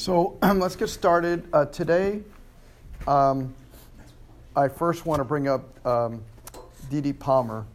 So 0.00 0.38
let's 0.54 0.76
get 0.76 0.88
started. 0.88 1.46
Uh, 1.52 1.66
today, 1.66 2.22
um, 3.06 3.54
I 4.56 4.66
first 4.66 5.04
want 5.04 5.20
to 5.20 5.24
bring 5.24 5.46
up 5.46 5.86
um, 5.86 6.22
D.D. 6.90 7.12
Palmer. 7.12 7.66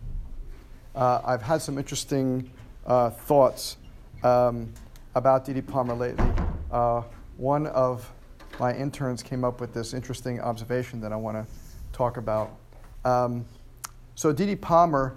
Uh, 0.96 1.22
I've 1.24 1.44
had 1.44 1.62
some 1.62 1.78
interesting 1.78 2.50
uh, 2.88 3.12
thoughts 3.12 3.78
um, 4.24 4.74
about 5.14 5.46
D.D. 5.46 5.62
Palmer 5.62 5.94
lately. 5.94 6.26
Uh, 6.72 7.04
one 7.38 7.68
of 7.68 8.12
my 8.60 8.76
interns 8.76 9.22
came 9.22 9.44
up 9.44 9.62
with 9.62 9.76
this 9.76 9.94
interesting 9.94 10.42
observation 10.42 11.00
that 11.02 11.14
I 11.14 11.18
want 11.18 11.38
to 11.38 11.46
talk 11.94 12.18
about. 12.18 12.58
Um, 13.06 13.46
so 14.16 14.34
D.D. 14.34 14.56
Palmer, 14.56 15.16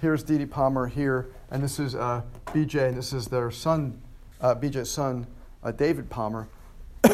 here's 0.00 0.24
D.D. 0.24 0.46
Palmer 0.46 0.88
here, 0.88 1.28
and 1.52 1.62
this 1.62 1.78
is 1.78 1.94
uh, 1.94 2.22
B.J., 2.52 2.88
and 2.88 2.98
this 2.98 3.12
is 3.12 3.28
their 3.28 3.52
son, 3.52 4.02
uh, 4.40 4.56
B.J.'s 4.56 4.90
son 4.90 5.28
uh, 5.62 5.72
David 5.72 6.08
Palmer. 6.10 6.48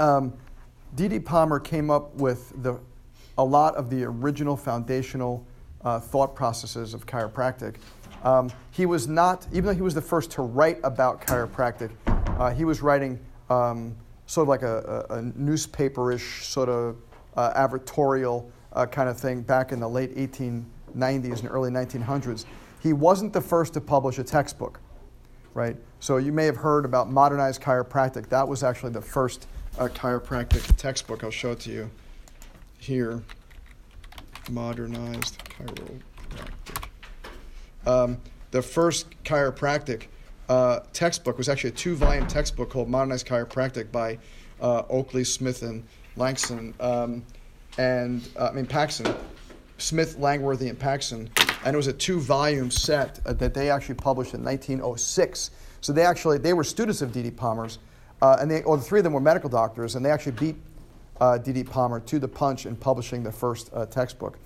um, 0.00 0.32
D.D. 0.96 1.20
Palmer 1.20 1.58
came 1.58 1.90
up 1.90 2.14
with 2.14 2.52
the, 2.62 2.78
a 3.38 3.44
lot 3.44 3.74
of 3.74 3.90
the 3.90 4.04
original 4.04 4.56
foundational 4.56 5.44
uh, 5.84 5.98
thought 5.98 6.34
processes 6.34 6.94
of 6.94 7.06
chiropractic. 7.06 7.76
Um, 8.22 8.50
he 8.70 8.86
was 8.86 9.06
not, 9.06 9.46
even 9.52 9.64
though 9.64 9.74
he 9.74 9.82
was 9.82 9.94
the 9.94 10.00
first 10.00 10.30
to 10.32 10.42
write 10.42 10.78
about 10.82 11.26
chiropractic, 11.26 11.90
uh, 12.38 12.50
he 12.50 12.64
was 12.64 12.80
writing 12.80 13.18
um, 13.50 13.94
sort 14.26 14.44
of 14.44 14.48
like 14.48 14.62
a, 14.62 15.06
a, 15.10 15.18
a 15.18 15.22
newspaperish, 15.22 16.42
sort 16.42 16.68
of 16.68 16.96
uh, 17.36 17.52
advertorial 17.54 18.50
uh, 18.72 18.86
kind 18.86 19.08
of 19.08 19.18
thing 19.18 19.42
back 19.42 19.72
in 19.72 19.80
the 19.80 19.88
late 19.88 20.14
1890s 20.16 21.40
and 21.40 21.48
early 21.50 21.70
1900s. 21.70 22.44
He 22.80 22.92
wasn't 22.92 23.32
the 23.32 23.40
first 23.40 23.74
to 23.74 23.80
publish 23.80 24.18
a 24.18 24.24
textbook 24.24 24.80
right? 25.54 25.76
So 26.00 26.18
you 26.18 26.32
may 26.32 26.44
have 26.44 26.56
heard 26.56 26.84
about 26.84 27.10
modernized 27.10 27.62
chiropractic. 27.62 28.28
That 28.28 28.46
was 28.46 28.62
actually 28.62 28.92
the 28.92 29.00
first 29.00 29.46
uh, 29.78 29.88
chiropractic 29.88 30.76
textbook. 30.76 31.24
I'll 31.24 31.30
show 31.30 31.52
it 31.52 31.60
to 31.60 31.70
you 31.70 31.90
here. 32.78 33.22
Modernized 34.50 35.38
chiropractic. 35.48 36.88
Um, 37.86 38.18
the 38.50 38.62
first 38.62 39.06
chiropractic 39.24 40.06
uh, 40.48 40.80
textbook 40.92 41.38
was 41.38 41.48
actually 41.48 41.70
a 41.70 41.74
two-volume 41.74 42.26
textbook 42.26 42.70
called 42.70 42.88
Modernized 42.88 43.26
Chiropractic 43.26 43.90
by 43.90 44.18
uh, 44.60 44.82
Oakley, 44.90 45.24
Smith, 45.24 45.62
and 45.62 45.84
Langston, 46.16 46.74
um, 46.80 47.24
and 47.78 48.28
uh, 48.36 48.48
I 48.50 48.52
mean 48.52 48.66
Paxson, 48.66 49.12
Smith, 49.78 50.18
Langworthy, 50.18 50.68
and 50.68 50.78
Paxson 50.78 51.28
and 51.64 51.74
it 51.74 51.76
was 51.76 51.86
a 51.86 51.92
two-volume 51.92 52.70
set 52.70 53.20
uh, 53.24 53.32
that 53.32 53.54
they 53.54 53.70
actually 53.70 53.94
published 53.94 54.34
in 54.34 54.44
1906. 54.44 55.50
So 55.80 55.92
they 55.92 56.02
actually 56.02 56.38
they 56.38 56.52
were 56.52 56.64
students 56.64 57.02
of 57.02 57.12
D.D. 57.12 57.32
Palmer's, 57.32 57.78
uh, 58.22 58.36
and 58.40 58.50
they, 58.50 58.62
or 58.62 58.76
the 58.76 58.82
three 58.82 59.00
of 59.00 59.04
them 59.04 59.12
were 59.12 59.20
medical 59.20 59.50
doctors, 59.50 59.96
and 59.96 60.04
they 60.04 60.10
actually 60.10 60.32
beat 60.32 60.56
uh, 61.20 61.38
D.D. 61.38 61.64
Palmer 61.64 62.00
to 62.00 62.18
the 62.18 62.28
punch 62.28 62.66
in 62.66 62.76
publishing 62.76 63.22
the 63.22 63.32
first 63.32 63.70
uh, 63.72 63.86
textbook. 63.86 64.38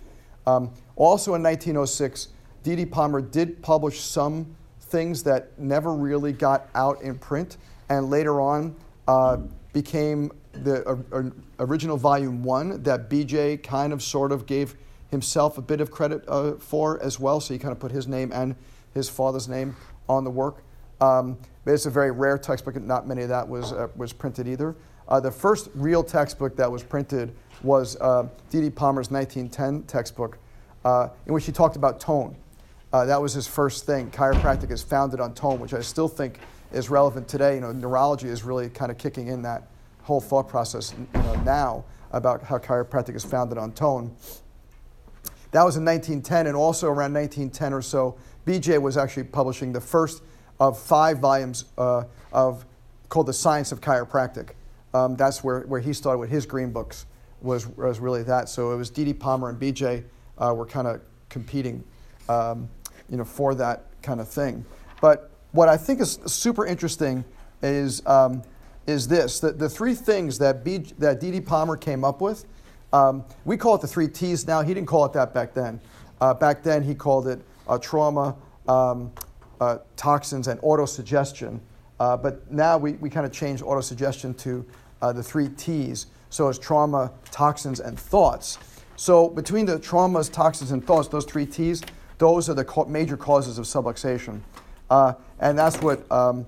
Um, 0.46 0.70
also 0.96 1.34
in 1.34 1.42
1906, 1.42 2.28
D.D. 2.62 2.86
Palmer 2.86 3.20
did 3.20 3.62
publish 3.62 4.00
some 4.00 4.54
things 4.80 5.22
that 5.24 5.58
never 5.58 5.94
really 5.94 6.32
got 6.32 6.68
out 6.74 7.02
in 7.02 7.18
print, 7.18 7.58
and 7.88 8.10
later 8.10 8.40
on 8.40 8.74
uh, 9.06 9.38
became 9.72 10.30
the 10.52 11.32
original 11.60 11.96
volume 11.96 12.42
one 12.42 12.82
that 12.82 13.08
B.J. 13.08 13.58
kind 13.58 13.92
of 13.92 14.02
sort 14.02 14.32
of 14.32 14.46
gave 14.46 14.76
himself 15.10 15.58
a 15.58 15.62
bit 15.62 15.80
of 15.80 15.90
credit 15.90 16.24
uh, 16.28 16.52
for 16.54 17.02
as 17.02 17.18
well. 17.18 17.40
So 17.40 17.54
he 17.54 17.58
kind 17.58 17.72
of 17.72 17.80
put 17.80 17.90
his 17.90 18.06
name 18.06 18.32
and 18.32 18.54
his 18.94 19.08
father's 19.08 19.48
name 19.48 19.76
on 20.08 20.24
the 20.24 20.30
work. 20.30 20.62
Um, 21.00 21.38
but 21.64 21.74
it's 21.74 21.86
a 21.86 21.90
very 21.90 22.10
rare 22.10 22.38
textbook, 22.38 22.76
and 22.76 22.86
not 22.86 23.06
many 23.06 23.22
of 23.22 23.28
that 23.28 23.46
was, 23.46 23.72
uh, 23.72 23.88
was 23.96 24.12
printed 24.12 24.48
either. 24.48 24.74
Uh, 25.06 25.20
the 25.20 25.30
first 25.30 25.68
real 25.74 26.02
textbook 26.02 26.56
that 26.56 26.70
was 26.70 26.82
printed 26.82 27.34
was 27.62 27.94
D.D. 28.50 28.66
Uh, 28.66 28.70
Palmer's 28.70 29.10
1910 29.10 29.82
textbook, 29.84 30.38
uh, 30.84 31.08
in 31.26 31.32
which 31.32 31.46
he 31.46 31.52
talked 31.52 31.76
about 31.76 32.00
tone. 32.00 32.36
Uh, 32.92 33.04
that 33.04 33.20
was 33.20 33.32
his 33.32 33.46
first 33.46 33.86
thing. 33.86 34.10
Chiropractic 34.10 34.70
is 34.70 34.82
founded 34.82 35.20
on 35.20 35.34
tone, 35.34 35.60
which 35.60 35.74
I 35.74 35.80
still 35.80 36.08
think 36.08 36.38
is 36.72 36.90
relevant 36.90 37.28
today. 37.28 37.54
You 37.54 37.60
know, 37.60 37.72
neurology 37.72 38.28
is 38.28 38.44
really 38.44 38.68
kind 38.70 38.90
of 38.90 38.98
kicking 38.98 39.28
in 39.28 39.42
that 39.42 39.68
whole 40.02 40.20
thought 40.20 40.48
process 40.48 40.94
you 40.96 41.22
know, 41.22 41.34
now 41.42 41.84
about 42.12 42.42
how 42.42 42.58
chiropractic 42.58 43.14
is 43.14 43.24
founded 43.24 43.58
on 43.58 43.72
tone. 43.72 44.14
That 45.52 45.62
was 45.62 45.76
in 45.76 45.84
1910, 45.84 46.46
and 46.46 46.56
also 46.56 46.88
around 46.88 47.14
1910 47.14 47.72
or 47.72 47.82
so, 47.82 48.16
BJ 48.46 48.80
was 48.80 48.96
actually 48.96 49.24
publishing 49.24 49.72
the 49.72 49.80
first 49.80 50.22
of 50.60 50.78
five 50.78 51.18
volumes 51.18 51.66
uh, 51.78 52.04
of 52.32 52.64
called 53.08 53.26
The 53.26 53.32
Science 53.32 53.72
of 53.72 53.80
Chiropractic. 53.80 54.50
Um, 54.94 55.16
that's 55.16 55.42
where, 55.42 55.60
where 55.62 55.80
he 55.80 55.92
started 55.92 56.18
with 56.18 56.30
his 56.30 56.46
green 56.46 56.70
books, 56.70 57.06
was, 57.40 57.66
was 57.66 58.00
really 58.00 58.22
that. 58.24 58.48
So 58.48 58.72
it 58.72 58.76
was 58.76 58.90
D.D. 58.90 59.14
Palmer 59.14 59.48
and 59.48 59.58
BJ 59.58 60.04
uh, 60.38 60.54
were 60.54 60.66
kind 60.66 60.86
of 60.86 61.00
competing 61.28 61.84
um, 62.28 62.68
you 63.10 63.16
know, 63.16 63.24
for 63.24 63.54
that 63.54 63.84
kind 64.02 64.20
of 64.20 64.28
thing. 64.28 64.64
But 65.00 65.30
what 65.52 65.68
I 65.68 65.76
think 65.76 66.00
is 66.00 66.18
super 66.26 66.66
interesting 66.66 67.24
is, 67.62 68.04
um, 68.06 68.42
is 68.86 69.08
this 69.08 69.40
that 69.40 69.58
the 69.58 69.68
three 69.68 69.94
things 69.94 70.38
that, 70.38 70.64
B, 70.64 70.78
that 70.98 71.20
D.D. 71.20 71.42
Palmer 71.42 71.76
came 71.76 72.04
up 72.04 72.20
with 72.20 72.44
um, 72.92 73.24
we 73.44 73.56
call 73.56 73.74
it 73.74 73.80
the 73.80 73.86
three 73.86 74.08
T's 74.08 74.46
now. 74.46 74.62
He 74.62 74.74
didn't 74.74 74.88
call 74.88 75.04
it 75.04 75.12
that 75.12 75.34
back 75.34 75.54
then. 75.54 75.80
Uh, 76.20 76.34
back 76.34 76.62
then, 76.62 76.82
he 76.82 76.94
called 76.94 77.28
it 77.28 77.40
uh, 77.68 77.78
trauma, 77.78 78.34
um, 78.66 79.12
uh, 79.60 79.78
toxins, 79.96 80.48
and 80.48 80.60
autosuggestion. 80.60 81.60
Uh, 82.00 82.16
but 82.16 82.50
now 82.50 82.78
we, 82.78 82.92
we 82.94 83.10
kind 83.10 83.26
of 83.26 83.32
changed 83.32 83.62
autosuggestion 83.62 84.36
to 84.38 84.64
uh, 85.02 85.12
the 85.12 85.22
three 85.22 85.48
T's. 85.48 86.06
So 86.30 86.48
it's 86.48 86.58
trauma, 86.58 87.12
toxins, 87.30 87.80
and 87.80 87.98
thoughts. 87.98 88.58
So 88.96 89.28
between 89.28 89.66
the 89.66 89.78
traumas, 89.78 90.32
toxins, 90.32 90.72
and 90.72 90.84
thoughts, 90.84 91.08
those 91.08 91.24
three 91.24 91.46
T's, 91.46 91.82
those 92.18 92.48
are 92.48 92.54
the 92.54 92.86
major 92.88 93.16
causes 93.16 93.58
of 93.58 93.64
subluxation. 93.64 94.40
Uh, 94.90 95.14
and 95.38 95.56
that's 95.58 95.80
what 95.80 96.10
um, 96.10 96.46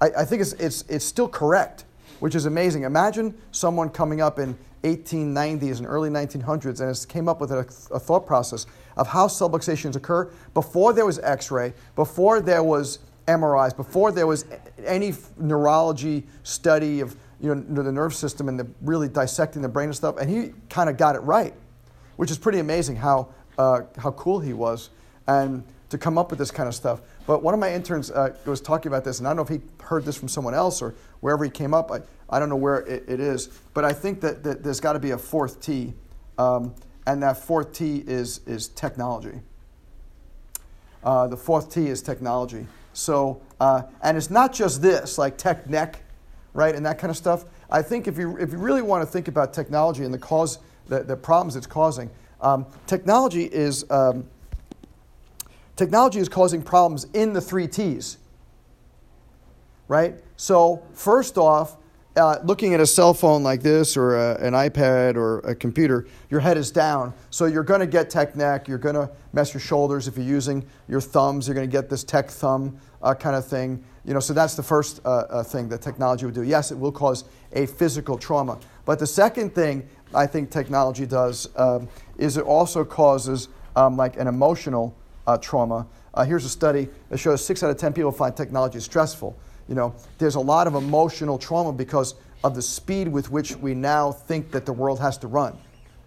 I, 0.00 0.10
I 0.18 0.24
think 0.24 0.42
it's, 0.42 0.52
it's, 0.54 0.82
it's 0.88 1.04
still 1.04 1.28
correct, 1.28 1.84
which 2.22 2.36
is 2.36 2.46
amazing. 2.46 2.84
Imagine 2.84 3.34
someone 3.50 3.90
coming 3.90 4.20
up 4.20 4.38
in 4.38 4.56
1890s 4.84 5.78
and 5.78 5.86
early 5.88 6.08
1900s 6.08 6.78
and 6.78 6.86
has 6.86 7.04
came 7.04 7.28
up 7.28 7.40
with 7.40 7.50
a, 7.50 7.66
a 7.92 7.98
thought 7.98 8.28
process 8.28 8.64
of 8.96 9.08
how 9.08 9.26
subluxations 9.26 9.96
occur 9.96 10.30
before 10.54 10.92
there 10.92 11.04
was 11.04 11.18
x-ray, 11.18 11.74
before 11.96 12.40
there 12.40 12.62
was 12.62 13.00
MRIs, 13.26 13.76
before 13.76 14.12
there 14.12 14.28
was 14.28 14.44
any 14.86 15.12
neurology 15.36 16.24
study 16.44 17.00
of 17.00 17.16
you 17.40 17.56
know, 17.56 17.82
the 17.82 17.90
nerve 17.90 18.14
system 18.14 18.48
and 18.48 18.56
the, 18.56 18.68
really 18.82 19.08
dissecting 19.08 19.60
the 19.60 19.68
brain 19.68 19.88
and 19.88 19.96
stuff, 19.96 20.16
and 20.16 20.30
he 20.30 20.52
kind 20.70 20.88
of 20.88 20.96
got 20.96 21.16
it 21.16 21.22
right, 21.22 21.54
which 22.18 22.30
is 22.30 22.38
pretty 22.38 22.60
amazing 22.60 22.94
how, 22.94 23.30
uh, 23.58 23.80
how 23.98 24.12
cool 24.12 24.38
he 24.38 24.52
was 24.52 24.90
and 25.26 25.64
to 25.92 25.98
come 25.98 26.16
up 26.18 26.30
with 26.30 26.38
this 26.38 26.50
kind 26.50 26.68
of 26.68 26.74
stuff. 26.74 27.00
But 27.26 27.42
one 27.42 27.54
of 27.54 27.60
my 27.60 27.72
interns 27.72 28.10
uh, 28.10 28.34
was 28.46 28.60
talking 28.60 28.90
about 28.90 29.04
this, 29.04 29.18
and 29.18 29.28
I 29.28 29.30
don't 29.30 29.36
know 29.36 29.42
if 29.54 29.60
he 29.60 29.60
heard 29.84 30.04
this 30.04 30.16
from 30.16 30.26
someone 30.26 30.54
else 30.54 30.82
or 30.82 30.94
wherever 31.20 31.44
he 31.44 31.50
came 31.50 31.72
up. 31.72 31.92
I, 31.92 32.00
I 32.28 32.38
don't 32.38 32.48
know 32.48 32.56
where 32.56 32.78
it, 32.78 33.04
it 33.06 33.20
is, 33.20 33.48
but 33.74 33.84
I 33.84 33.92
think 33.92 34.22
that, 34.22 34.42
that 34.42 34.64
there's 34.64 34.80
got 34.80 34.94
to 34.94 34.98
be 34.98 35.10
a 35.10 35.18
fourth 35.18 35.60
T, 35.60 35.92
um, 36.38 36.74
and 37.06 37.22
that 37.22 37.36
fourth 37.36 37.74
T 37.74 38.02
is, 38.06 38.40
is 38.46 38.68
technology. 38.68 39.40
Uh, 41.04 41.26
the 41.28 41.36
fourth 41.36 41.70
T 41.72 41.88
is 41.88 42.00
technology. 42.00 42.66
So, 42.94 43.42
uh, 43.60 43.82
and 44.02 44.16
it's 44.16 44.30
not 44.30 44.54
just 44.54 44.80
this, 44.80 45.18
like 45.18 45.36
tech 45.36 45.68
neck, 45.68 46.00
right, 46.54 46.74
and 46.74 46.86
that 46.86 46.98
kind 46.98 47.10
of 47.10 47.18
stuff. 47.18 47.44
I 47.70 47.82
think 47.82 48.08
if 48.08 48.16
you, 48.16 48.38
if 48.38 48.50
you 48.50 48.58
really 48.58 48.82
want 48.82 49.06
to 49.06 49.10
think 49.10 49.28
about 49.28 49.52
technology 49.52 50.04
and 50.04 50.14
the 50.14 50.18
cause, 50.18 50.58
the, 50.88 51.02
the 51.02 51.16
problems 51.16 51.54
it's 51.54 51.66
causing, 51.66 52.10
um, 52.40 52.64
technology 52.86 53.44
is 53.44 53.84
um, 53.90 54.26
technology 55.82 56.20
is 56.20 56.28
causing 56.28 56.62
problems 56.62 57.08
in 57.12 57.32
the 57.32 57.40
three 57.40 57.66
T's. 57.66 58.18
Right? 59.88 60.14
So, 60.36 60.80
first 60.92 61.36
off, 61.36 61.76
uh, 62.14 62.38
looking 62.44 62.72
at 62.72 62.78
a 62.78 62.86
cell 62.86 63.12
phone 63.12 63.42
like 63.42 63.62
this 63.62 63.96
or 63.96 64.14
a, 64.14 64.36
an 64.36 64.52
iPad 64.52 65.16
or 65.16 65.40
a 65.40 65.56
computer, 65.56 66.06
your 66.30 66.38
head 66.38 66.56
is 66.56 66.70
down. 66.70 67.12
So 67.30 67.46
you're 67.46 67.64
going 67.64 67.80
to 67.80 67.86
get 67.86 68.10
tech 68.10 68.36
neck. 68.36 68.68
You're 68.68 68.78
going 68.78 68.94
to 68.94 69.10
mess 69.32 69.52
your 69.52 69.60
shoulders 69.60 70.06
if 70.06 70.16
you're 70.16 70.26
using 70.26 70.64
your 70.88 71.00
thumbs. 71.00 71.48
You're 71.48 71.54
going 71.54 71.68
to 71.68 71.72
get 71.72 71.90
this 71.90 72.04
tech 72.04 72.30
thumb 72.30 72.78
uh, 73.02 73.14
kind 73.14 73.34
of 73.34 73.44
thing. 73.44 73.82
You 74.04 74.14
know, 74.14 74.20
so 74.20 74.34
that's 74.34 74.54
the 74.54 74.62
first 74.62 75.00
uh, 75.04 75.08
uh, 75.08 75.42
thing 75.42 75.68
that 75.70 75.82
technology 75.82 76.26
would 76.26 76.34
do. 76.34 76.42
Yes, 76.42 76.70
it 76.70 76.78
will 76.78 76.92
cause 76.92 77.24
a 77.54 77.66
physical 77.66 78.16
trauma. 78.18 78.58
But 78.84 79.00
the 79.00 79.06
second 79.06 79.54
thing 79.54 79.88
I 80.14 80.26
think 80.26 80.50
technology 80.50 81.06
does 81.06 81.48
um, 81.56 81.88
is 82.18 82.36
it 82.36 82.44
also 82.44 82.84
causes 82.84 83.48
um, 83.74 83.96
like 83.96 84.16
an 84.16 84.28
emotional 84.28 84.94
uh, 85.26 85.38
trauma. 85.38 85.86
Uh, 86.14 86.24
here's 86.24 86.44
a 86.44 86.48
study 86.48 86.88
that 87.08 87.18
shows 87.18 87.44
six 87.44 87.62
out 87.62 87.70
of 87.70 87.76
10 87.76 87.92
people 87.92 88.12
find 88.12 88.36
technology 88.36 88.80
stressful. 88.80 89.36
You 89.68 89.74
know, 89.74 89.94
there's 90.18 90.34
a 90.34 90.40
lot 90.40 90.66
of 90.66 90.74
emotional 90.74 91.38
trauma 91.38 91.72
because 91.72 92.14
of 92.44 92.54
the 92.54 92.62
speed 92.62 93.08
with 93.08 93.30
which 93.30 93.56
we 93.56 93.74
now 93.74 94.12
think 94.12 94.50
that 94.50 94.66
the 94.66 94.72
world 94.72 94.98
has 95.00 95.16
to 95.18 95.28
run, 95.28 95.56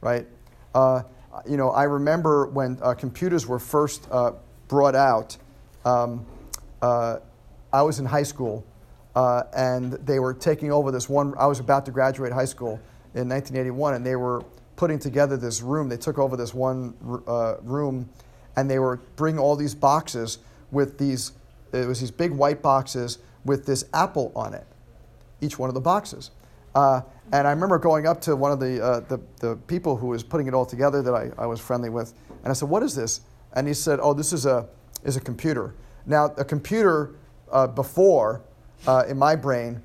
right? 0.02 0.28
Uh, 0.74 1.04
you 1.48 1.58
know, 1.58 1.72
I 1.72 1.84
remember 1.84 2.48
when 2.48 2.78
uh, 2.82 2.94
computers 2.94 3.48
were 3.48 3.60
first 3.60 4.08
uh, 4.12 4.34
brought 4.68 4.96
out. 4.96 5.38
Um, 5.86 6.26
uh, 6.82 7.18
I 7.72 7.82
was 7.82 8.00
in 8.00 8.06
high 8.06 8.24
school, 8.24 8.66
and 9.16 9.94
they 9.94 10.20
were 10.20 10.34
taking 10.34 10.72
over 10.72 10.92
this 10.92 11.10
one. 11.10 11.34
I 11.38 11.48
was 11.48 11.60
about 11.60 11.86
to 11.86 11.92
graduate 11.92 12.32
high 12.32 12.46
school 12.46 12.80
in 13.14 13.30
1981, 13.30 13.96
and 13.96 14.06
they 14.06 14.16
were 14.16 14.44
putting 14.76 15.00
together 15.00 15.38
this 15.38 15.62
room. 15.62 15.90
They 15.90 15.98
took 15.98 16.18
over 16.20 16.36
this 16.36 16.54
one 16.54 16.94
uh, 17.28 17.56
room, 17.62 18.10
and 18.56 18.70
they 18.70 18.80
were 18.80 18.98
bringing 19.16 19.40
all 19.40 19.56
these 19.56 19.76
boxes 19.76 20.40
with 20.72 20.98
these. 20.98 21.34
It 21.74 21.88
was 21.88 22.00
these 22.00 22.12
big 22.12 22.32
white 22.32 22.62
boxes 22.62 23.20
with 23.44 23.66
this 23.66 23.86
apple 23.94 24.32
on 24.36 24.54
it, 24.54 24.66
each 25.42 25.60
one 25.60 25.70
of 25.70 25.76
the 25.76 25.82
boxes. 25.82 26.32
Uh, 26.74 27.02
and 27.32 27.48
I 27.48 27.52
remember 27.52 27.80
going 27.80 28.06
up 28.06 28.22
to 28.22 28.36
one 28.36 28.52
of 28.52 28.60
the, 28.60 28.84
uh, 28.84 29.00
the, 29.02 29.20
the, 29.40 29.56
people 29.68 29.96
who 29.96 30.08
was 30.08 30.24
putting 30.24 30.48
it 30.48 30.54
all 30.54 30.66
together 30.66 31.02
that 31.02 31.14
I, 31.14 31.32
I 31.38 31.46
was 31.46 31.60
friendly 31.60 31.90
with, 31.90 32.14
and 32.44 32.50
I 32.50 32.54
said, 32.54 32.70
What 32.70 32.84
is 32.84 32.96
this? 32.96 33.22
And 33.54 33.68
he 33.68 33.74
said, 33.74 34.00
Oh, 34.02 34.14
this 34.14 34.34
is 34.34 34.46
a, 34.46 34.68
is 35.04 35.16
a 35.16 35.22
computer. 35.22 35.74
Now, 36.06 36.26
a 36.38 36.46
computer 36.46 37.16
uh, 37.52 37.68
before, 37.68 38.42
uh, 38.86 39.06
in 39.08 39.18
my 39.18 39.36
brain, 39.36 39.82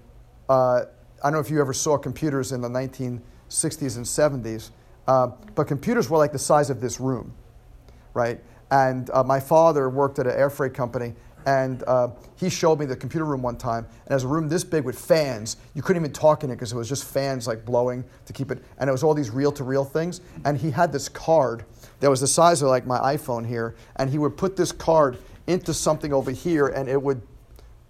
uh, 0.49 0.83
I 1.23 1.25
don't 1.25 1.33
know 1.35 1.39
if 1.39 1.51
you 1.51 1.61
ever 1.61 1.73
saw 1.73 1.97
computers 1.97 2.53
in 2.53 2.61
the 2.61 2.69
1960s 2.69 3.97
and 3.97 4.45
70s, 4.45 4.71
uh, 5.07 5.29
but 5.55 5.67
computers 5.67 6.11
were 6.11 6.19
like 6.19 6.33
the 6.33 6.39
size 6.39 6.71
of 6.71 6.81
this 6.81 7.01
room, 7.01 7.33
right? 8.15 8.41
And 8.71 9.11
my 9.27 9.41
father 9.41 9.89
worked 9.89 10.19
at 10.19 10.27
an 10.27 10.37
air 10.37 10.51
freight 10.51 10.75
company, 10.75 11.15
and 11.47 11.83
uh, 11.87 12.09
he 12.37 12.51
showed 12.51 12.79
me 12.79 12.87
the 12.87 12.97
computer 12.97 13.25
room 13.25 13.43
one 13.43 13.57
time, 13.57 13.85
and 14.05 14.11
it 14.11 14.15
was 14.15 14.25
a 14.25 14.29
room 14.29 14.49
this 14.49 14.63
big 14.63 14.85
with 14.85 14.99
fans. 14.99 15.57
You 15.75 15.83
couldn't 15.83 16.03
even 16.03 16.13
talk 16.13 16.45
in 16.45 16.51
it 16.51 16.57
because 16.57 16.73
it 16.73 16.77
was 16.77 16.89
just 16.89 17.05
fans 17.05 17.47
like 17.47 17.65
blowing 17.65 18.05
to 18.27 18.33
keep 18.33 18.51
it, 18.51 18.63
and 18.79 18.89
it 18.89 18.93
was 18.93 19.03
all 19.03 19.15
these 19.15 19.31
reel-to-reel 19.31 19.85
things. 19.85 20.21
And 20.45 20.59
he 20.59 20.71
had 20.71 20.93
this 20.93 21.09
card 21.09 21.65
that 22.01 22.11
was 22.11 22.21
the 22.21 22.27
size 22.27 22.63
of 22.63 22.69
like 22.69 22.87
my 22.87 22.99
iPhone 23.17 23.47
here, 23.47 23.75
and 23.97 24.11
he 24.11 24.19
would 24.19 24.37
put 24.37 24.57
this 24.57 24.71
card 24.71 25.19
into 25.47 25.75
something 25.75 26.13
over 26.13 26.31
here, 26.31 26.69
and 26.69 26.89
it 26.89 27.01
would 27.01 27.23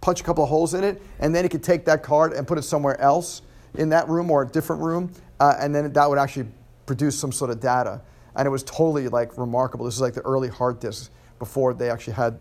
punch 0.01 0.21
a 0.21 0.25
couple 0.25 0.45
of 0.45 0.49
holes 0.49 0.73
in 0.73 0.83
it, 0.83 1.03
and 1.19 1.35
then 1.35 1.45
he 1.45 1.49
could 1.49 1.63
take 1.63 1.85
that 1.85 2.03
card 2.03 2.33
and 2.33 2.47
put 2.47 2.57
it 2.57 2.63
somewhere 2.63 2.99
else 3.01 3.43
in 3.75 3.91
that 3.91 4.09
room 4.09 4.31
or 4.31 4.43
a 4.43 4.47
different 4.47 4.81
room, 4.81 5.13
uh, 5.41 5.57
and 5.59 5.75
then 5.75 5.93
that 5.93 6.09
would 6.09 6.19
actually 6.19 6.49
produce 6.87 7.19
some 7.19 7.33
sort 7.33 7.51
of 7.51 7.61
data. 7.61 8.01
And 8.37 8.47
it 8.47 8.51
was 8.51 8.63
totally 8.63 9.09
like 9.09 9.37
remarkable. 9.37 9.85
This 9.85 9.95
is 9.95 10.01
like 10.01 10.15
the 10.15 10.23
early 10.23 10.49
hard 10.49 10.81
disks 10.81 11.11
before 11.39 11.75
they 11.75 11.91
actually 11.91 12.15
had 12.15 12.39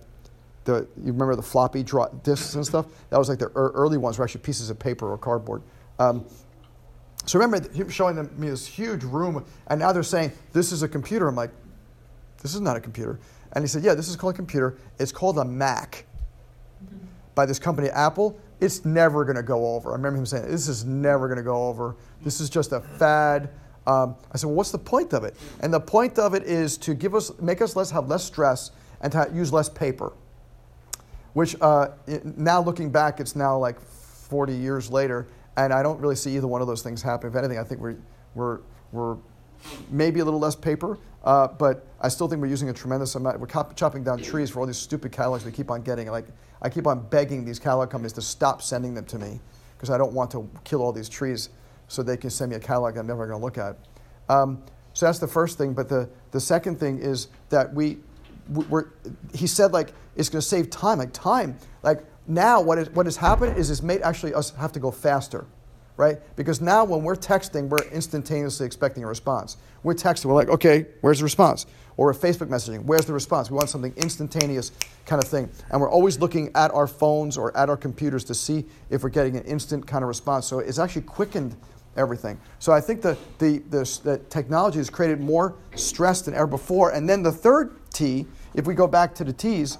the, 0.65 0.87
you 0.97 1.11
remember 1.11 1.35
the 1.35 1.41
floppy 1.41 1.83
disks 1.83 2.55
and 2.55 2.65
stuff? 2.65 2.85
That 3.09 3.17
was 3.17 3.29
like 3.29 3.39
the 3.39 3.47
early 3.55 3.97
ones 3.97 4.17
were 4.17 4.23
actually 4.23 4.41
pieces 4.41 4.69
of 4.69 4.77
paper 4.77 5.11
or 5.11 5.17
cardboard. 5.17 5.63
Um, 5.97 6.25
so 7.25 7.39
remember 7.39 7.69
him 7.71 7.89
showing 7.89 8.15
them 8.15 8.29
me 8.37 8.49
this 8.49 8.65
huge 8.65 9.03
room, 9.03 9.45
and 9.67 9.79
now 9.79 9.91
they're 9.91 10.03
saying 10.03 10.31
this 10.53 10.71
is 10.71 10.83
a 10.83 10.87
computer. 10.87 11.27
I'm 11.27 11.35
like, 11.35 11.51
this 12.41 12.55
is 12.55 12.61
not 12.61 12.77
a 12.77 12.79
computer. 12.79 13.19
And 13.53 13.63
he 13.63 13.67
said, 13.67 13.83
yeah, 13.83 13.93
this 13.93 14.07
is 14.07 14.15
called 14.15 14.33
a 14.33 14.37
computer. 14.37 14.77
It's 14.99 15.11
called 15.11 15.37
a 15.39 15.45
Mac 15.45 16.05
by 17.35 17.45
this 17.45 17.59
company 17.59 17.89
Apple. 17.89 18.39
It's 18.59 18.85
never 18.85 19.25
going 19.25 19.37
to 19.37 19.43
go 19.43 19.75
over. 19.75 19.91
I 19.91 19.93
remember 19.93 20.19
him 20.19 20.25
saying, 20.25 20.49
this 20.49 20.67
is 20.67 20.85
never 20.85 21.27
going 21.27 21.37
to 21.37 21.43
go 21.43 21.67
over. 21.67 21.95
This 22.21 22.39
is 22.41 22.49
just 22.49 22.71
a 22.71 22.81
fad. 22.81 23.49
Um, 23.87 24.15
I 24.31 24.37
said, 24.37 24.47
well, 24.47 24.55
what's 24.55 24.71
the 24.71 24.77
point 24.77 25.13
of 25.13 25.23
it? 25.23 25.35
And 25.61 25.73
the 25.73 25.79
point 25.79 26.19
of 26.19 26.33
it 26.33 26.43
is 26.43 26.77
to 26.79 26.93
give 26.93 27.15
us, 27.15 27.31
make 27.39 27.61
us 27.61 27.75
less 27.75 27.89
have 27.91 28.07
less 28.07 28.23
stress 28.23 28.71
and 29.01 29.11
to 29.13 29.29
use 29.33 29.51
less 29.51 29.69
paper 29.69 30.13
which 31.33 31.55
uh, 31.61 31.89
it, 32.07 32.37
now 32.37 32.61
looking 32.61 32.89
back, 32.91 33.19
it's 33.19 33.35
now 33.35 33.57
like 33.57 33.79
40 33.79 34.53
years 34.53 34.91
later, 34.91 35.27
and 35.57 35.73
I 35.73 35.83
don't 35.83 35.99
really 35.99 36.15
see 36.15 36.35
either 36.35 36.47
one 36.47 36.61
of 36.61 36.67
those 36.67 36.81
things 36.81 37.01
happen. 37.01 37.29
If 37.29 37.35
anything, 37.35 37.59
I 37.59 37.63
think 37.63 37.81
we're, 37.81 37.97
we're, 38.35 38.59
we're 38.91 39.17
maybe 39.89 40.19
a 40.19 40.25
little 40.25 40.39
less 40.39 40.55
paper, 40.55 40.97
uh, 41.23 41.47
but 41.47 41.85
I 42.01 42.07
still 42.07 42.27
think 42.27 42.41
we're 42.41 42.47
using 42.47 42.69
a 42.69 42.73
tremendous 42.73 43.15
amount. 43.15 43.39
We're 43.39 43.73
chopping 43.73 44.03
down 44.03 44.19
trees 44.19 44.49
for 44.49 44.59
all 44.59 44.65
these 44.65 44.77
stupid 44.77 45.11
catalogs 45.11 45.45
we 45.45 45.51
keep 45.51 45.69
on 45.69 45.81
getting. 45.81 46.07
Like 46.09 46.27
I 46.61 46.69
keep 46.69 46.87
on 46.87 47.07
begging 47.07 47.45
these 47.45 47.59
catalog 47.59 47.89
companies 47.89 48.13
to 48.13 48.21
stop 48.21 48.61
sending 48.61 48.93
them 48.93 49.05
to 49.05 49.19
me 49.19 49.39
because 49.77 49.89
I 49.89 49.97
don't 49.97 50.13
want 50.13 50.31
to 50.31 50.49
kill 50.63 50.81
all 50.81 50.91
these 50.91 51.09
trees 51.09 51.49
so 51.89 52.01
they 52.01 52.15
can 52.15 52.29
send 52.29 52.51
me 52.51 52.55
a 52.55 52.59
catalog 52.59 52.95
I'm 52.95 53.07
never 53.07 53.27
going 53.27 53.37
to 53.37 53.43
look 53.43 53.57
at. 53.57 53.77
Um, 54.29 54.63
so 54.93 55.05
that's 55.07 55.19
the 55.19 55.27
first 55.27 55.57
thing. 55.57 55.73
But 55.73 55.89
the, 55.89 56.09
the 56.31 56.39
second 56.39 56.79
thing 56.79 56.99
is 56.99 57.27
that 57.49 57.73
we, 57.73 57.97
we're, 58.47 58.87
he 59.33 59.47
said 59.47 59.73
like 59.73 59.91
it's 60.15 60.29
going 60.29 60.41
to 60.41 60.47
save 60.47 60.69
time. 60.69 60.99
Like 60.99 61.13
time, 61.13 61.57
like 61.83 62.05
now 62.27 62.61
what, 62.61 62.77
is, 62.77 62.89
what 62.91 63.05
has 63.05 63.17
happened 63.17 63.57
is 63.57 63.69
it's 63.69 63.81
made 63.81 64.01
actually 64.01 64.33
us 64.33 64.51
have 64.51 64.71
to 64.73 64.79
go 64.79 64.91
faster, 64.91 65.45
right? 65.97 66.17
Because 66.35 66.61
now 66.61 66.85
when 66.85 67.03
we're 67.03 67.15
texting, 67.15 67.69
we're 67.69 67.87
instantaneously 67.91 68.65
expecting 68.65 69.03
a 69.03 69.07
response. 69.07 69.57
We're 69.83 69.95
texting, 69.95 70.25
we're 70.25 70.35
like, 70.35 70.49
okay, 70.49 70.85
where's 71.01 71.19
the 71.19 71.23
response? 71.23 71.65
Or 71.97 72.07
we're 72.07 72.13
Facebook 72.13 72.47
messaging, 72.47 72.83
where's 72.83 73.05
the 73.05 73.13
response? 73.13 73.49
We 73.49 73.57
want 73.57 73.69
something 73.69 73.93
instantaneous 73.97 74.71
kind 75.05 75.21
of 75.21 75.27
thing. 75.27 75.49
And 75.69 75.81
we're 75.81 75.89
always 75.89 76.19
looking 76.19 76.51
at 76.55 76.71
our 76.71 76.87
phones 76.87 77.37
or 77.37 77.55
at 77.57 77.69
our 77.69 77.77
computers 77.77 78.23
to 78.25 78.35
see 78.35 78.65
if 78.89 79.03
we're 79.03 79.09
getting 79.09 79.35
an 79.35 79.43
instant 79.43 79.87
kind 79.87 80.03
of 80.03 80.07
response. 80.07 80.45
So 80.45 80.59
it's 80.59 80.79
actually 80.79 81.01
quickened 81.03 81.55
everything. 81.99 82.39
So 82.57 82.71
I 82.71 82.81
think 82.81 83.01
the, 83.01 83.17
the, 83.37 83.59
the, 83.69 83.99
the 84.03 84.17
technology 84.29 84.77
has 84.77 84.89
created 84.89 85.19
more 85.19 85.55
stress 85.75 86.21
than 86.21 86.33
ever 86.33 86.47
before. 86.47 86.91
And 86.91 87.07
then 87.07 87.21
the 87.21 87.31
third 87.31 87.75
T 87.91 88.25
if 88.53 88.65
we 88.65 88.73
go 88.73 88.87
back 88.87 89.13
to 89.15 89.23
the 89.23 89.33
T's, 89.33 89.77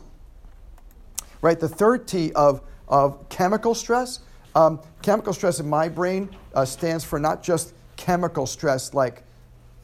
right, 1.41 1.59
the 1.59 1.69
third 1.69 2.07
T 2.07 2.31
of, 2.33 2.61
of 2.87 3.27
chemical 3.29 3.73
stress, 3.73 4.19
um, 4.55 4.79
chemical 5.01 5.33
stress 5.33 5.59
in 5.59 5.69
my 5.69 5.89
brain 5.89 6.29
uh, 6.53 6.65
stands 6.65 7.03
for 7.03 7.19
not 7.19 7.43
just 7.43 7.73
chemical 7.95 8.45
stress 8.45 8.93
like 8.93 9.23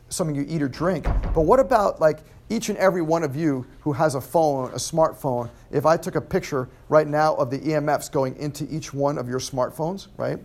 something 0.10 0.36
you 0.36 0.46
eat 0.48 0.62
or 0.62 0.68
drink, 0.68 1.06
but 1.34 1.42
what 1.42 1.60
about 1.60 2.00
like 2.00 2.20
each 2.50 2.70
and 2.70 2.78
every 2.78 3.02
one 3.02 3.24
of 3.24 3.36
you 3.36 3.66
who 3.81 3.92
has 3.92 4.14
a 4.14 4.22
phone, 4.22 4.70
a 4.72 4.76
smartphone, 4.76 5.50
if 5.72 5.86
I 5.86 5.98
took 5.98 6.16
a 6.16 6.22
picture 6.22 6.70
right 6.90 7.08
now 7.08 7.34
of 7.36 7.50
the 7.50 7.58
EMFs 7.58 8.12
going 8.12 8.36
into 8.38 8.68
each 8.70 8.94
one 8.94 9.18
of 9.18 9.28
your 9.28 9.40
smartphones, 9.40 10.08
right? 10.18 10.38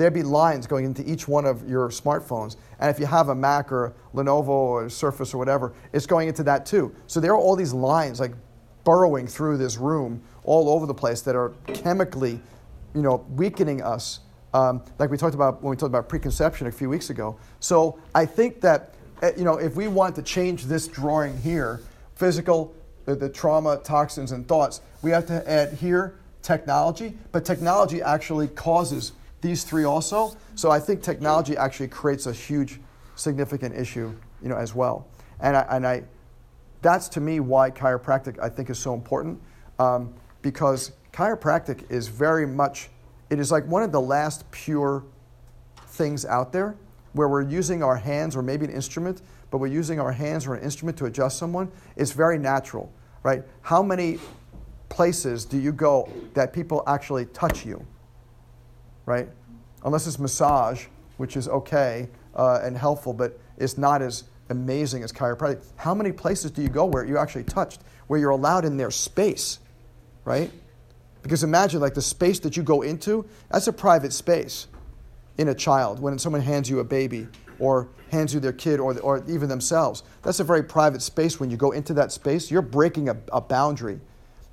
There'd 0.00 0.14
be 0.14 0.22
lines 0.22 0.66
going 0.66 0.86
into 0.86 1.08
each 1.08 1.28
one 1.28 1.44
of 1.44 1.68
your 1.68 1.90
smartphones. 1.90 2.56
And 2.78 2.88
if 2.88 2.98
you 2.98 3.04
have 3.04 3.28
a 3.28 3.34
Mac 3.34 3.70
or 3.70 3.92
Lenovo 4.14 4.48
or 4.48 4.88
Surface 4.88 5.34
or 5.34 5.38
whatever, 5.38 5.74
it's 5.92 6.06
going 6.06 6.26
into 6.26 6.42
that 6.44 6.64
too. 6.64 6.94
So 7.06 7.20
there 7.20 7.32
are 7.32 7.38
all 7.38 7.54
these 7.54 7.74
lines 7.74 8.18
like 8.18 8.32
burrowing 8.82 9.26
through 9.26 9.58
this 9.58 9.76
room 9.76 10.22
all 10.44 10.70
over 10.70 10.86
the 10.86 10.94
place 10.94 11.20
that 11.20 11.36
are 11.36 11.50
chemically, 11.66 12.40
you 12.94 13.02
know, 13.02 13.26
weakening 13.36 13.82
us. 13.82 14.20
Um, 14.54 14.82
like 14.98 15.10
we 15.10 15.18
talked 15.18 15.34
about 15.34 15.62
when 15.62 15.70
we 15.70 15.76
talked 15.76 15.90
about 15.90 16.08
preconception 16.08 16.66
a 16.66 16.72
few 16.72 16.88
weeks 16.88 17.10
ago. 17.10 17.38
So 17.60 17.98
I 18.14 18.24
think 18.24 18.62
that, 18.62 18.94
eh, 19.20 19.32
you 19.36 19.44
know, 19.44 19.58
if 19.58 19.76
we 19.76 19.86
want 19.86 20.16
to 20.16 20.22
change 20.22 20.64
this 20.64 20.88
drawing 20.88 21.36
here, 21.36 21.82
physical, 22.14 22.74
the, 23.04 23.14
the 23.14 23.28
trauma, 23.28 23.76
toxins, 23.84 24.32
and 24.32 24.48
thoughts, 24.48 24.80
we 25.02 25.10
have 25.10 25.26
to 25.26 25.46
add 25.46 25.74
here 25.74 26.14
technology, 26.40 27.18
but 27.32 27.44
technology 27.44 28.00
actually 28.00 28.48
causes 28.48 29.12
these 29.40 29.64
three 29.64 29.84
also. 29.84 30.36
So 30.54 30.70
I 30.70 30.80
think 30.80 31.02
technology 31.02 31.56
actually 31.56 31.88
creates 31.88 32.26
a 32.26 32.32
huge, 32.32 32.80
significant 33.16 33.74
issue, 33.74 34.14
you 34.42 34.48
know, 34.48 34.56
as 34.56 34.74
well. 34.74 35.08
And 35.40 35.56
I, 35.56 35.66
and 35.70 35.86
I 35.86 36.04
that's 36.82 37.08
to 37.10 37.20
me 37.20 37.40
why 37.40 37.70
chiropractic 37.70 38.38
I 38.40 38.48
think 38.48 38.70
is 38.70 38.78
so 38.78 38.94
important, 38.94 39.40
um, 39.78 40.14
because 40.42 40.92
chiropractic 41.12 41.90
is 41.90 42.08
very 42.08 42.46
much, 42.46 42.88
it 43.28 43.38
is 43.38 43.50
like 43.50 43.66
one 43.66 43.82
of 43.82 43.92
the 43.92 44.00
last 44.00 44.50
pure 44.50 45.04
things 45.88 46.24
out 46.24 46.52
there 46.52 46.76
where 47.12 47.28
we're 47.28 47.42
using 47.42 47.82
our 47.82 47.96
hands 47.96 48.36
or 48.36 48.42
maybe 48.42 48.64
an 48.64 48.72
instrument, 48.72 49.22
but 49.50 49.58
we're 49.58 49.66
using 49.66 49.98
our 50.00 50.12
hands 50.12 50.46
or 50.46 50.54
an 50.54 50.62
instrument 50.62 50.96
to 50.96 51.06
adjust 51.06 51.38
someone. 51.38 51.70
It's 51.96 52.12
very 52.12 52.38
natural, 52.38 52.92
right? 53.22 53.42
How 53.62 53.82
many 53.82 54.18
places 54.88 55.44
do 55.44 55.58
you 55.58 55.72
go 55.72 56.08
that 56.34 56.52
people 56.52 56.82
actually 56.86 57.26
touch 57.26 57.66
you? 57.66 57.84
Right? 59.10 59.28
Unless 59.84 60.06
it's 60.06 60.20
massage, 60.20 60.86
which 61.16 61.36
is 61.36 61.48
okay 61.48 62.08
uh, 62.36 62.60
and 62.62 62.76
helpful, 62.76 63.12
but 63.12 63.38
it's 63.58 63.76
not 63.76 64.02
as 64.02 64.24
amazing 64.50 65.02
as 65.02 65.12
chiropractic. 65.12 65.64
How 65.74 65.94
many 65.94 66.12
places 66.12 66.52
do 66.52 66.62
you 66.62 66.68
go 66.68 66.84
where 66.84 67.04
you 67.04 67.18
actually 67.18 67.42
touched, 67.42 67.80
where 68.06 68.20
you're 68.20 68.30
allowed 68.30 68.64
in 68.64 68.76
their 68.76 68.92
space, 68.92 69.58
right? 70.24 70.50
Because 71.22 71.42
imagine 71.42 71.80
like 71.80 71.94
the 71.94 72.02
space 72.02 72.38
that 72.40 72.56
you 72.56 72.62
go 72.62 72.82
into, 72.82 73.26
that's 73.50 73.66
a 73.66 73.72
private 73.72 74.12
space 74.12 74.68
in 75.38 75.48
a 75.48 75.54
child 75.54 75.98
when 75.98 76.16
someone 76.16 76.40
hands 76.40 76.70
you 76.70 76.78
a 76.78 76.84
baby 76.84 77.26
or 77.58 77.88
hands 78.12 78.32
you 78.32 78.38
their 78.38 78.52
kid 78.52 78.78
or, 78.78 78.96
or 79.00 79.24
even 79.28 79.48
themselves. 79.48 80.04
That's 80.22 80.38
a 80.38 80.44
very 80.44 80.62
private 80.62 81.02
space. 81.02 81.40
When 81.40 81.50
you 81.50 81.56
go 81.56 81.72
into 81.72 81.94
that 81.94 82.12
space, 82.12 82.48
you're 82.48 82.62
breaking 82.62 83.08
a, 83.08 83.16
a 83.32 83.40
boundary 83.40 84.00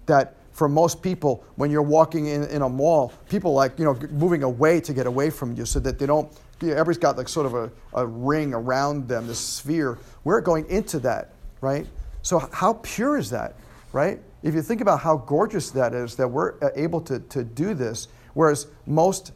that 0.07 0.35
for 0.57 0.67
most 0.67 1.03
people, 1.03 1.45
when 1.55 1.69
you're 1.69 1.83
walking 1.83 2.25
in, 2.25 2.43
in 2.45 2.63
a 2.63 2.67
mall, 2.67 3.13
people 3.29 3.53
like, 3.53 3.77
you 3.77 3.85
know, 3.85 3.93
moving 4.09 4.41
away 4.41 4.81
to 4.81 4.91
get 4.91 5.05
away 5.05 5.29
from 5.29 5.55
you 5.55 5.65
so 5.65 5.79
that 5.79 5.99
they 5.99 6.07
don't, 6.07 6.31
you 6.61 6.69
know, 6.69 6.73
everybody's 6.73 6.97
got 6.97 7.15
like 7.15 7.29
sort 7.29 7.45
of 7.45 7.53
a, 7.53 7.71
a 7.93 8.07
ring 8.07 8.55
around 8.55 9.07
them, 9.07 9.27
this 9.27 9.37
sphere. 9.37 9.99
We're 10.23 10.41
going 10.41 10.67
into 10.67 10.97
that, 11.01 11.29
right? 11.61 11.85
So, 12.23 12.39
how 12.51 12.79
pure 12.81 13.19
is 13.19 13.29
that, 13.29 13.53
right? 13.93 14.19
If 14.41 14.55
you 14.55 14.63
think 14.63 14.81
about 14.81 14.99
how 14.99 15.17
gorgeous 15.17 15.69
that 15.71 15.93
is, 15.93 16.15
that 16.15 16.27
we're 16.27 16.55
uh, 16.63 16.69
able 16.75 17.01
to, 17.01 17.19
to 17.19 17.43
do 17.43 17.75
this, 17.75 18.07
whereas 18.33 18.65
most, 18.87 19.33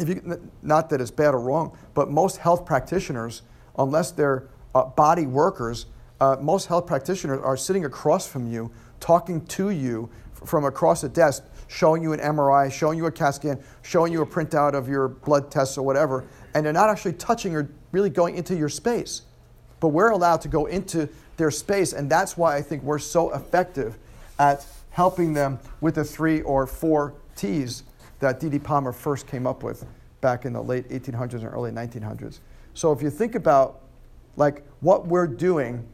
if 0.00 0.08
you, 0.08 0.50
not 0.64 0.90
that 0.90 1.00
it's 1.00 1.12
bad 1.12 1.34
or 1.34 1.38
wrong, 1.38 1.78
but 1.94 2.10
most 2.10 2.38
health 2.38 2.66
practitioners, 2.66 3.42
unless 3.78 4.10
they're 4.10 4.48
uh, 4.74 4.86
body 4.86 5.26
workers, 5.26 5.86
uh, 6.20 6.36
most 6.40 6.66
health 6.66 6.88
practitioners 6.88 7.40
are 7.40 7.56
sitting 7.56 7.84
across 7.84 8.26
from 8.26 8.50
you, 8.50 8.72
talking 8.98 9.44
to 9.46 9.70
you 9.70 10.10
from 10.46 10.64
across 10.64 11.00
the 11.00 11.08
desk, 11.08 11.44
showing 11.68 12.02
you 12.02 12.12
an 12.12 12.20
MRI, 12.20 12.70
showing 12.70 12.98
you 12.98 13.06
a 13.06 13.10
CAT 13.10 13.34
scan, 13.36 13.62
showing 13.82 14.12
you 14.12 14.22
a 14.22 14.26
printout 14.26 14.74
of 14.74 14.88
your 14.88 15.08
blood 15.08 15.50
tests 15.50 15.76
or 15.78 15.84
whatever, 15.84 16.24
and 16.54 16.64
they're 16.64 16.72
not 16.72 16.90
actually 16.90 17.14
touching 17.14 17.54
or 17.54 17.68
really 17.92 18.10
going 18.10 18.36
into 18.36 18.56
your 18.56 18.68
space. 18.68 19.22
But 19.80 19.88
we're 19.88 20.10
allowed 20.10 20.40
to 20.42 20.48
go 20.48 20.66
into 20.66 21.08
their 21.36 21.50
space, 21.50 21.92
and 21.92 22.10
that's 22.10 22.36
why 22.36 22.56
I 22.56 22.62
think 22.62 22.82
we're 22.82 22.98
so 22.98 23.34
effective 23.34 23.98
at 24.38 24.66
helping 24.90 25.32
them 25.32 25.58
with 25.80 25.96
the 25.96 26.04
three 26.04 26.40
or 26.42 26.66
four 26.66 27.14
T's 27.36 27.82
that 28.20 28.40
D.D. 28.40 28.60
Palmer 28.60 28.92
first 28.92 29.26
came 29.26 29.46
up 29.46 29.62
with 29.62 29.84
back 30.20 30.44
in 30.44 30.52
the 30.52 30.62
late 30.62 30.88
1800s 30.88 31.34
and 31.34 31.46
early 31.46 31.70
1900s. 31.70 32.38
So 32.72 32.92
if 32.92 33.02
you 33.02 33.10
think 33.10 33.34
about 33.34 33.80
like 34.36 34.64
what 34.80 35.06
we're 35.06 35.26
doing, 35.26 35.86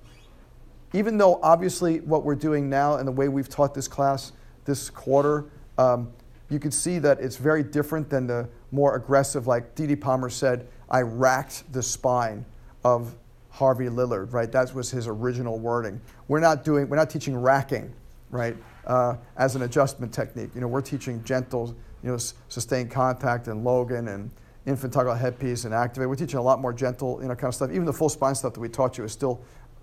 even 0.93 1.19
though 1.19 1.41
obviously 1.43 2.01
what 2.01 2.25
we're 2.25 2.35
doing 2.35 2.69
now 2.69 2.97
and 2.97 3.09
the 3.09 3.13
way 3.13 3.29
we've 3.29 3.49
taught 3.49 3.75
this 3.75 3.89
class 3.89 4.33
this 4.65 4.91
quarter, 4.91 5.47
um, 5.79 6.13
you 6.49 6.59
can 6.59 6.71
see 6.71 6.99
that 6.99 7.21
it's 7.21 7.37
very 7.37 7.63
different 7.63 8.11
than 8.11 8.27
the 8.27 8.49
more 8.73 8.97
aggressive, 8.97 9.47
like 9.47 9.75
D.D. 9.75 9.97
Palmer 9.97 10.31
said, 10.31 10.67
I 10.91 11.03
racked 11.03 11.73
the 11.73 11.83
spine 11.83 12.45
of 12.85 13.15
Harvey 13.51 13.87
Lillard, 13.87 14.33
right? 14.33 14.51
That 14.51 14.75
was 14.75 14.91
his 14.91 15.07
original 15.07 15.59
wording. 15.59 16.01
We're 16.29 16.41
not 16.41 16.65
doing, 16.65 16.89
we're 16.89 16.97
not 16.97 17.11
teaching 17.11 17.37
racking, 17.37 17.93
right, 18.31 18.57
uh, 18.87 19.17
as 19.37 19.57
an 19.57 19.63
adjustment 19.63 20.13
technique. 20.13 20.51
You 20.55 20.61
know, 20.61 20.69
we're 20.69 20.81
teaching 20.81 21.23
gentle, 21.25 21.75
you 22.03 22.11
know, 22.11 22.19
sustained 22.49 22.91
contact 22.91 23.49
and 23.49 23.65
Logan 23.65 24.09
and 24.09 24.31
infantile 24.67 25.15
headpiece 25.15 25.65
and 25.65 25.75
activate. 25.75 26.09
We're 26.09 26.17
teaching 26.17 26.39
a 26.39 26.43
lot 26.43 26.61
more 26.61 26.73
gentle, 26.73 27.19
you 27.23 27.29
know, 27.29 27.35
kind 27.35 27.49
of 27.49 27.55
stuff. 27.55 27.71
Even 27.71 27.85
the 27.85 27.93
full 27.93 28.09
spine 28.09 28.35
stuff 28.35 28.55
that 28.55 28.61
we 28.61 28.69
taught 28.69 28.99
you 28.99 29.05
is 29.05 29.13
still 29.13 29.41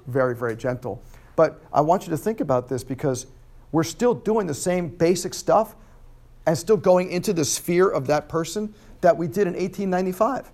very, 0.08 0.36
very 0.36 0.56
gentle. 0.56 1.02
But 1.36 1.62
I 1.72 1.82
want 1.82 2.06
you 2.06 2.10
to 2.12 2.18
think 2.18 2.40
about 2.40 2.68
this 2.68 2.84
because 2.84 3.28
we're 3.72 3.84
still 3.84 4.14
doing 4.14 4.48
the 4.48 4.54
same 4.54 4.88
basic 4.88 5.34
stuff 5.34 5.76
and 6.46 6.58
still 6.58 6.78
going 6.78 7.12
into 7.12 7.34
the 7.34 7.46
sphere 7.46 7.90
of 7.90 8.08
that 8.08 8.30
person 8.30 8.74
that 9.02 9.16
we 9.16 9.28
did 9.28 9.48
in 9.48 9.54
1895. 9.54 10.52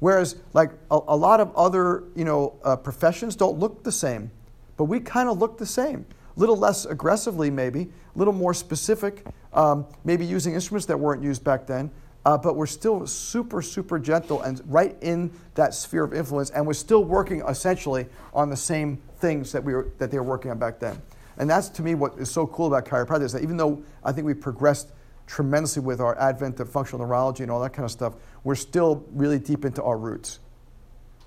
Whereas, 0.00 0.36
like 0.52 0.72
a, 0.90 0.98
a 1.08 1.16
lot 1.16 1.40
of 1.40 1.54
other, 1.56 2.04
you 2.14 2.24
know, 2.24 2.58
uh, 2.62 2.76
professions 2.76 3.36
don't 3.36 3.58
look 3.58 3.82
the 3.82 3.92
same, 3.92 4.30
but 4.76 4.84
we 4.84 5.00
kind 5.00 5.28
of 5.28 5.38
look 5.38 5.56
the 5.56 5.66
same. 5.66 6.04
A 6.36 6.40
little 6.40 6.56
less 6.56 6.84
aggressively, 6.84 7.50
maybe, 7.50 7.88
a 8.14 8.18
little 8.18 8.34
more 8.34 8.52
specific, 8.52 9.24
um, 9.54 9.86
maybe 10.04 10.26
using 10.26 10.54
instruments 10.54 10.84
that 10.86 10.98
weren't 10.98 11.22
used 11.22 11.42
back 11.42 11.66
then, 11.66 11.90
uh, 12.26 12.36
but 12.36 12.56
we're 12.56 12.66
still 12.66 13.06
super, 13.06 13.62
super 13.62 13.98
gentle 13.98 14.42
and 14.42 14.60
right 14.66 14.96
in 15.00 15.30
that 15.54 15.72
sphere 15.72 16.04
of 16.04 16.12
influence, 16.12 16.50
and 16.50 16.66
we're 16.66 16.74
still 16.74 17.04
working 17.04 17.40
essentially 17.48 18.06
on 18.34 18.50
the 18.50 18.56
same 18.56 18.98
things 19.18 19.52
that 19.52 19.64
we 19.64 19.72
were, 19.72 19.88
that 19.98 20.10
they 20.10 20.18
were 20.18 20.24
working 20.24 20.50
on 20.50 20.58
back 20.58 20.78
then. 20.78 21.00
And 21.38 21.48
that's 21.48 21.68
to 21.70 21.82
me 21.82 21.94
what 21.94 22.18
is 22.18 22.30
so 22.30 22.46
cool 22.46 22.66
about 22.66 22.86
chiropractic 22.86 23.24
is 23.24 23.32
that 23.32 23.42
even 23.42 23.56
though 23.56 23.82
I 24.04 24.12
think 24.12 24.26
we've 24.26 24.40
progressed 24.40 24.88
tremendously 25.26 25.82
with 25.82 26.00
our 26.00 26.18
advent 26.18 26.60
of 26.60 26.70
functional 26.70 27.04
neurology 27.04 27.42
and 27.42 27.50
all 27.50 27.60
that 27.60 27.72
kind 27.72 27.84
of 27.84 27.90
stuff, 27.90 28.14
we're 28.44 28.54
still 28.54 29.04
really 29.12 29.38
deep 29.38 29.64
into 29.64 29.82
our 29.82 29.98
roots 29.98 30.38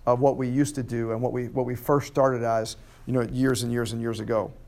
of 0.06 0.20
what 0.20 0.38
we 0.38 0.48
used 0.48 0.76
to 0.76 0.84
do 0.84 1.12
and 1.12 1.22
what 1.22 1.34
we, 1.34 1.48
what 1.50 1.66
we 1.66 1.76
first 1.76 2.08
started 2.08 2.44
as, 2.44 2.78
you 3.06 3.14
know, 3.14 3.22
years 3.22 3.64
and 3.64 3.72
years 3.72 3.92
and 3.92 4.02
years 4.02 4.20
ago. 4.20 4.52